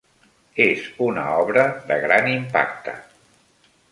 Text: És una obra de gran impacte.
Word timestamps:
És 0.63 0.85
una 1.07 1.25
obra 1.41 1.67
de 1.91 1.99
gran 2.07 2.31
impacte. 2.33 2.95